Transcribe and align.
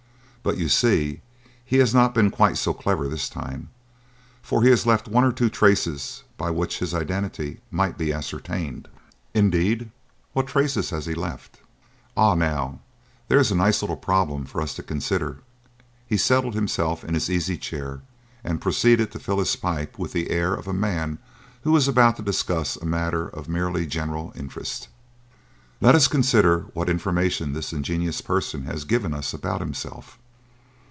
But, 0.43 0.57
you 0.57 0.69
see, 0.69 1.21
he 1.63 1.77
has 1.77 1.93
not 1.93 2.15
been 2.15 2.31
quite 2.31 2.57
so 2.57 2.73
clever 2.73 3.07
this 3.07 3.29
time, 3.29 3.69
for 4.41 4.63
he 4.63 4.71
has 4.71 4.87
left 4.87 5.07
one 5.07 5.23
or 5.23 5.31
two 5.31 5.51
traces 5.51 6.23
by 6.35 6.49
which 6.49 6.79
his 6.79 6.95
identity 6.95 7.59
might 7.69 7.95
be 7.95 8.11
ascertained." 8.11 8.87
"Indeed! 9.35 9.91
What 10.33 10.47
traces 10.47 10.89
has 10.89 11.05
he 11.05 11.13
left?" 11.13 11.59
"Ah! 12.17 12.33
now 12.33 12.79
there 13.27 13.37
is 13.37 13.51
a 13.51 13.55
nice 13.55 13.83
little 13.83 13.95
problem 13.95 14.45
for 14.45 14.63
us 14.63 14.73
to 14.73 14.81
consider." 14.81 15.41
He 16.07 16.17
settled 16.17 16.55
himself 16.55 17.03
in 17.03 17.13
his 17.13 17.29
easy 17.29 17.55
chair 17.55 18.01
and 18.43 18.59
proceeded 18.59 19.11
to 19.11 19.19
fill 19.19 19.37
his 19.37 19.55
pipe 19.55 19.99
with 19.99 20.11
the 20.11 20.31
air 20.31 20.55
of 20.55 20.67
a 20.67 20.73
man 20.73 21.19
who 21.61 21.75
is 21.75 21.87
about 21.87 22.15
to 22.15 22.23
discuss 22.23 22.75
a 22.77 22.83
matter 22.87 23.27
of 23.27 23.47
merely 23.47 23.85
general 23.85 24.33
interest. 24.35 24.87
"Let 25.81 25.93
us 25.93 26.07
consider 26.07 26.61
what 26.73 26.89
information 26.89 27.53
this 27.53 27.71
ingenious 27.71 28.21
person 28.21 28.63
has 28.63 28.85
given 28.85 29.13
us 29.13 29.35
about 29.35 29.61
himself. 29.61 30.17